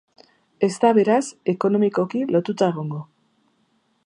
Ez 0.67 0.71
da 0.85 0.91
beraz 0.99 1.21
ekonomikoki 1.55 2.25
lotuta 2.37 2.73
egongo. 2.75 3.07